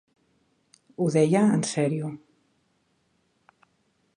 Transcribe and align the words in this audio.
Ho 1.03 1.09
deia 1.15 1.43
en 1.57 1.61
serio. 1.73 2.09